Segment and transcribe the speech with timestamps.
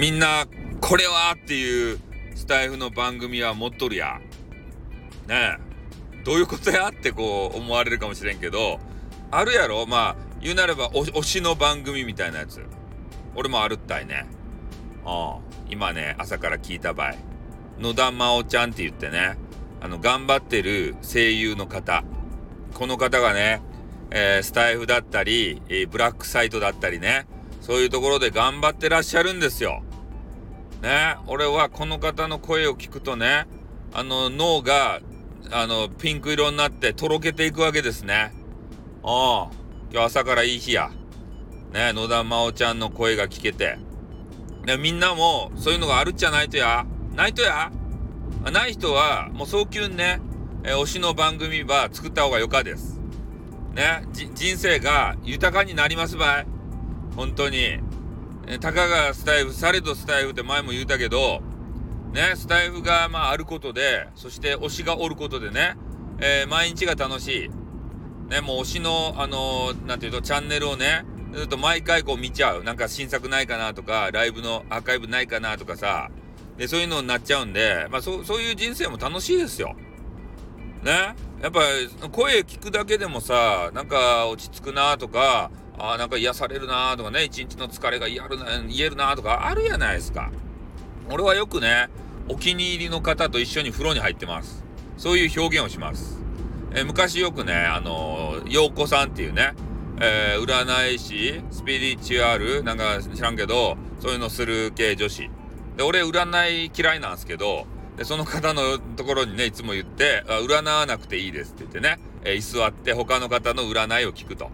[0.00, 0.46] みんな、
[0.80, 1.98] これはっていう
[2.34, 4.18] スタイフの番組は持っとるや。
[5.28, 6.24] ねえ。
[6.24, 8.80] どういうことやってこう思われるかもしれんけど、
[9.30, 12.64] あるやろまあ、言うなれば推しの番組みたいなやつ。
[13.34, 14.24] 俺もあるったいね。
[15.04, 15.38] ああ、
[15.68, 17.14] 今ね、朝から聞いた場合。
[17.78, 19.36] 野田真央ちゃんって言ってね、
[19.82, 22.04] あの、頑張ってる声優の方。
[22.72, 23.60] この方がね、
[24.10, 27.26] えー、スタイフだったり、えー、ブラックサイトだったりね、
[27.60, 29.82] そういうところで頑張ってらっしゃるんですよ。
[30.82, 33.46] ね、俺はこの方の声を聞くとね、
[33.92, 35.00] あの脳が、
[35.50, 38.32] あの、ピンク色になってとろけていくわけですね。
[39.02, 39.54] ああ、
[39.92, 40.90] 今日朝からいい日や。
[41.72, 43.78] ね、野田真央ちゃんの声が聞けて。
[44.64, 46.86] ね、みんなもそういうのがあるっちゃないとや。
[47.14, 47.70] ないとや。
[48.52, 50.20] ない人は、もう早急にね、
[50.64, 53.00] え推しの番組は作った方がよかです。
[53.74, 56.46] ね、人生が豊かになりますばい。
[57.16, 57.78] 本当に。
[58.52, 61.40] えたかがスタイフ、されどスタイフって前も言うたけど、
[62.12, 65.76] ね、スタイフがまああることで、そして推しがおることでね、
[66.18, 67.50] えー、毎日が楽しい。
[68.28, 72.64] ね、もう推しの、あのー、なんていうと、チャンネルをね、ずっと毎回こう見ちゃう。
[72.64, 76.10] なんか新作ないかなとか、ライブのアーカイブないかなとかさ、
[76.56, 79.76] で、そういうのになっちゃうんで、まあそう、そういう人生も楽しいですよ。
[80.82, 81.14] ね。
[81.40, 81.60] やっぱ
[82.10, 90.30] 声聞くだけでもさ、なんか落ち着くなとか、あなんか癒されるなとかね、一日の疲れが癒るな、癒えるなとかあるやないですか。
[91.08, 91.88] 俺はよくね、
[92.28, 94.62] お気に入りの方と一緒に風呂に入ってます。
[94.98, 96.20] そういう表現をします。
[96.74, 99.54] え昔よくね、あのー、陽子さんっていうね、
[100.00, 105.28] えー、占い師、スピリチュアル、なんか知らんけど、そういうのする系女子。
[105.76, 114.50] で、俺占い嫌いなんですけど、で、その方のところにね、いつも言って、占わなくていいですって言ってね、えー、居座って他の方の占いを聞くと。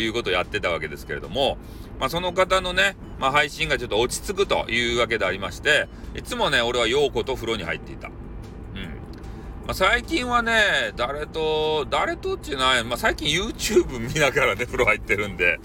[0.00, 1.58] いうことをやってたわけですけれども、
[1.98, 8.08] まあ、その方のね、まあ、配信がちょっと落ち着くというわけでありまして、いつもね、俺は陽子と風呂に入っていた。
[8.08, 8.12] うん。
[8.14, 8.90] ま
[9.68, 15.58] あ、最近はね、誰と、誰とっていうのは、まあ、最近 YouTube 見ながらね、風呂入ってるんで、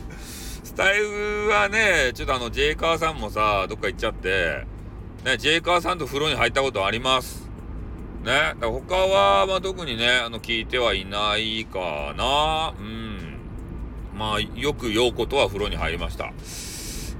[0.63, 4.66] スタイルはね、ちょっとあの、ジェイカーさんもさ、どっか行っちゃって、
[5.25, 7.50] ね、ジェイカーさんと風呂に入ったことあります。
[8.23, 12.73] ね、他は、まあ、特にね、あの、聞いてはいないかな。
[12.79, 13.10] うん。
[14.21, 16.25] まあ、よく陽子とは風呂に入りました。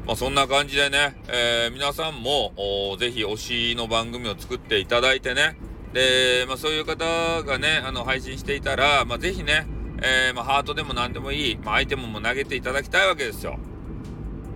[0.06, 2.54] まあ、そんな感じでね、えー、皆さんも、
[3.00, 5.58] ぜひ推しの番組を作っていただいてね、
[5.94, 9.66] で、まあ、そういう方がね、あの、配信していたら、まあ、ぜひね、
[10.04, 13.58] えー、まあ、ハートでも何でもいい、まあ、アイテムも投げていただきたいわけですよ。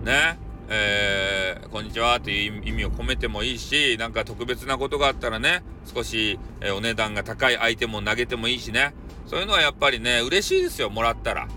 [0.04, 0.38] ね。
[0.68, 8.94] えー、こんにちはという意味を込めてもいいし、なんか特別なことがあったらね、少し、えー、お値段が高いアイテムを投げてもいいしね。
[9.26, 11.48] そういうのはやっぱりね、嬉しいですよ、もらったら。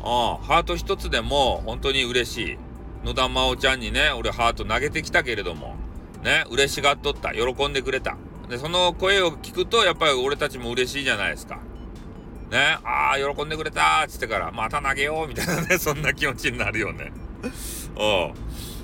[0.00, 2.58] あハート一つでも本当に嬉しい。
[3.04, 5.74] 野田真央ちゃんにね、俺ハート投げてきたけれども、
[6.22, 7.32] ね、嬉しがっとった。
[7.32, 8.16] 喜んでくれた。
[8.48, 11.58] で、その声を聞くと、やっぱり俺たちも嬉しいじゃないですか。
[12.50, 17.12] ね、ああ、喜んでくれたっつってから、また投げようみたいなね、 そんな気持ちになるよね。
[17.96, 18.32] お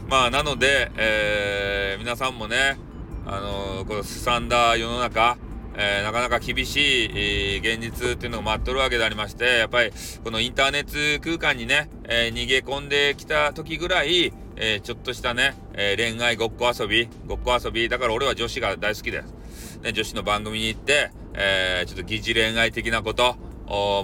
[0.09, 2.79] まあ、なので、えー、皆さんもね、
[3.27, 5.37] あのー、このすさんだ世の中、
[5.81, 9.93] えー、なかなか厳しい、えー、現実っていうのが待っとるわけでありまして、やっぱり
[10.25, 19.79] このインターネット空間にね、えー、逃げ込んできた時ぐらい、えちょっとしたね、え恋愛ごっこ遊び、ごっこ遊び、だから俺は女子が大好きです。
[19.79, 23.37] ね、女子の番組に行って、えちょっと疑似恋愛的なこと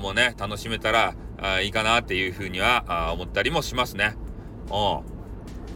[0.00, 4.14] もね、楽しめたらあいいかなっていうふうには思ったりもしますね。
[4.70, 5.02] お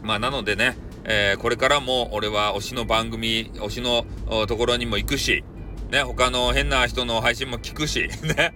[0.05, 4.07] まあ、なのでね、えこれからも俺は推しの番組、推しの
[4.47, 5.43] ところにも行くし、
[5.91, 8.53] ね、他の変な人の配信も聞くし、 ね。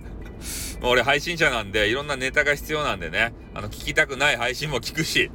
[0.82, 5.30] 俺配信者なんで、いろんなネタが必要なんでね、あの、聞きたくない配信も聞くし、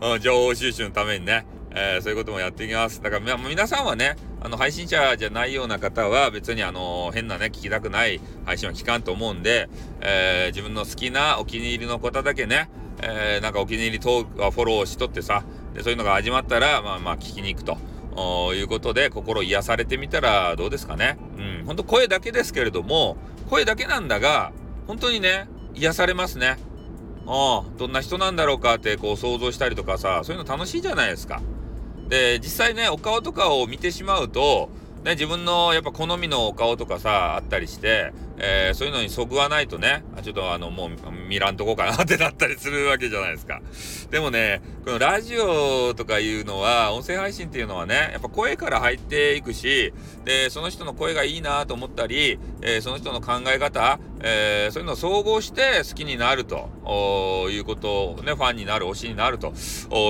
[0.00, 3.00] うん、情報収集のためにね、えー、そういうこともやっていきます。
[3.00, 9.68] だから、皆さんはね、あの、配信者じゃないような方は、別にあの、変なね、聞きたくない配信は聞かんと思うんで、
[10.00, 12.68] えー、自分の好きなお気に入りの方だけね、
[13.00, 15.44] えー、なんかお気に入りトークは、フォローしとってさ、
[15.74, 17.78] で、そういうのが始まったら、まあまあ聞きに行くと。
[18.54, 21.18] いうことで、心癒されてみたらどうですかね。
[21.36, 23.16] うん、本当声だけですけれども、
[23.48, 24.52] 声だけなんだが、
[24.86, 26.56] 本当にね、癒されますね。
[27.26, 31.42] ああ、どんな人なんだろうかってこう想像したりとかさ、そういうの楽しいじゃないですか。
[32.08, 34.70] で、実際ね、お顔とかを見てしまうと、
[35.08, 40.90] ね、自分のやっぱ好みのお顔とかさ、あったりして、えー、そういうのにそぐわないとね、ちょっとあの、もう
[41.26, 43.62] 見らんとこうかなってなったりするわけじゃないですか。
[44.10, 49.94] でもね、このラジオとかいうのは、音声配信っていうのはね、やっぱ声から入っていくし、
[50.26, 59.54] で、その人の声がいいなと思ったり、えー、その人の考え方、えー、そういうのを総合して好きになるということをね、ファンになる、推しになると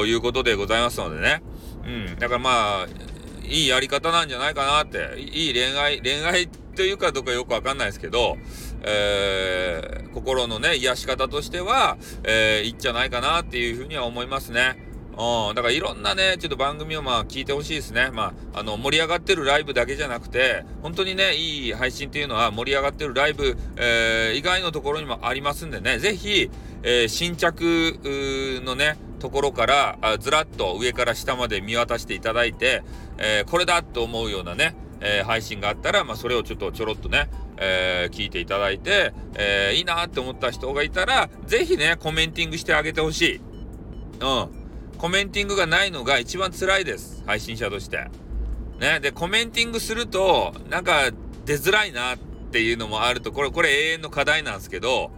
[0.06, 1.40] いうことでございますのでね。
[1.84, 2.16] うん。
[2.18, 2.50] だからま
[2.82, 3.17] あ、
[3.48, 8.36] いいやり方なんじゃないかなって、いい恋愛、恋愛というかどうかよくわかんないですけど、
[8.82, 14.84] えー、心のね、癒し方としては、えー、いいんじゃないかなっていうふうには思いますね。
[15.18, 18.10] うん、だからいろんなね、ちょっと番組をまあ聞いてほしいですね。
[18.12, 26.48] まあ、あの、盛り上がってるライブだけじゃなくて、本当にね、いい配信っていうのは盛り上がってるライブ、えー、以外のところにもありますんでね、ぜひ、
[26.84, 27.98] えー、新着
[28.64, 32.82] のね、ところからあずらっと上から下まで見渡していただいて、
[33.18, 43.40] えー、これだと思うようなね、えー、配信があったら、まあ、それをちょっとちょろっとね、えー、聞いていただいて、えいいなって思った人がいたら、ぜひね、コメンティングしてあげてほしい。
[44.20, 44.48] うん。
[44.98, 47.22] コメンティングがないのが一番辛いです。
[47.24, 48.08] 配信者として。
[48.80, 49.00] ね。
[49.00, 51.10] で、コメンティングすると、なんか
[51.44, 52.18] 出づらいなっ
[52.50, 55.10] ていうのもあると、これ、これ永遠の課題なんですけど、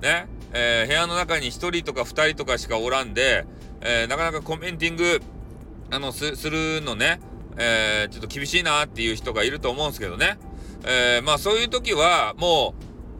[0.00, 0.28] ね。
[0.52, 3.46] えー、部屋の中に1人とか2人とかしかおらんで、
[3.80, 5.20] えー、なかなかコメンティング、
[5.90, 7.20] あの、す、するのね、
[7.56, 10.38] えー、ちょっと厳しいなっていう人がいると思うんですけどね。
[10.84, 12.74] えまあそういう時は、も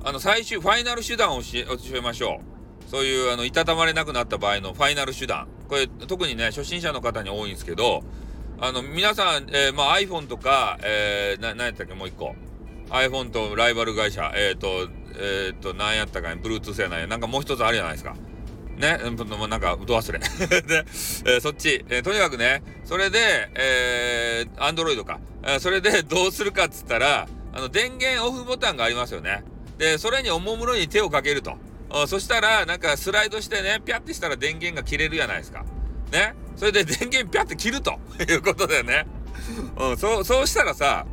[0.04, 2.56] う、あの、最終、ファイナル手段を教えましょう。
[2.86, 8.02] そういうあのいたたまれなくなった場合のファイナル手段これ特にね初心者の方に多いんですけど
[8.58, 12.34] あの皆さん、えー、まあ、iPhone とか、えー、な何やったっけもう一個
[12.90, 14.88] iPhone とライバル会社えっ、ー、と
[15.18, 18.14] えっ、と何やったかね Bluetooth やないなんかもう一つあるじゃないですか
[18.76, 20.18] ね、なんか、ど忘れ。
[20.60, 20.84] で、
[21.24, 25.18] えー、そっち、えー、とにかくね、それで、えー、アンドロイドか。
[25.42, 29.44] えー、それでどうするかっつったら、あの、電源オフボタンがありますよね。
[29.78, 31.56] で、それにおもむろに手をかけると。
[32.06, 35.64] そしたら、なんかスライドしてね、ピャってしたら電源が切れるじゃないですか。
[36.12, 36.34] ね？
[36.56, 37.98] それで電源ピャって切ると
[38.28, 39.06] いうことでね。
[39.78, 41.06] うん、そう、そうしたらさ、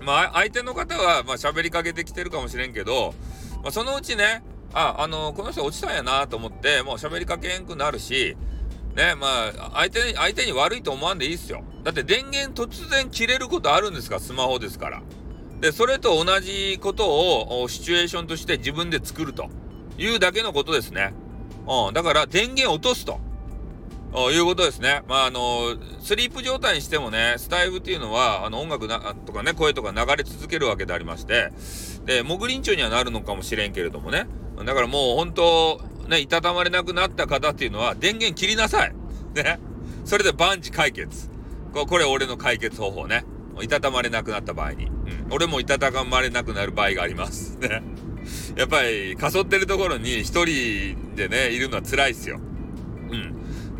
[0.00, 3.14] まあ、相手の方は、まあ、喋りかけてきてるかもしれんけど、
[3.62, 4.42] まあ、そのうちね、
[4.72, 8.36] あ、あの、この人落ちたんやなと思って、もう喋りかけんくなるし、
[8.96, 11.62] ね、まあ、相手に、相手に悪いと思わんでいいっすよ。
[11.84, 15.02] だって電源突然切れることあるんですかスマホですから。
[15.60, 19.48] で、それと同じことをシチュエーションとして自分で作ると。
[20.00, 21.12] いうだけのことですね。
[21.68, 23.20] うん、だから電源落とすと。
[24.32, 25.02] いうことですね。
[25.08, 31.52] まあ、あの、スリープ状態にしてもね、スタイフっていうのは、あの、音楽なとかね、声とか流れ続けるわけでありまして、
[32.04, 34.26] で、モグリンチョにはなるのかもしれんけれどもね。
[34.64, 38.94] だからもう本当、ね、いたたまれなくなった方っていうのは、電源切りなさい。
[39.34, 39.60] ね。
[40.04, 41.30] それで万事解決。
[41.72, 43.24] ここれ俺の解決方法ね。
[43.62, 44.86] いたたまれなくなった場合に。
[44.86, 44.92] うん。
[45.30, 47.58] 俺もいたたまれなくなる場合があります。
[47.58, 47.82] ね。
[48.56, 52.40] やっぱり、かそってるところに一人でね、いるのは辛いっすよ。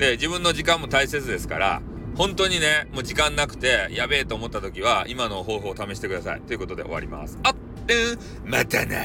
[0.00, 1.82] で、自分の時間も大切ですから、
[2.16, 6.40] 本当にね、もう時間なくて、やべえと思った時は、今の方法を試してください。
[6.40, 7.38] ということで終わります。
[7.42, 7.54] あっ
[7.86, 7.94] て
[8.42, 8.96] またな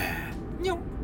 [0.61, 0.94] にょん